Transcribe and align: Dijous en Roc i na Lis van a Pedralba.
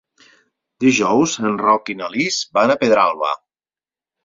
Dijous 0.85 1.35
en 1.51 1.59
Roc 1.65 1.93
i 1.95 1.97
na 2.01 2.09
Lis 2.15 2.41
van 2.59 2.77
a 2.77 2.79
Pedralba. 2.83 3.33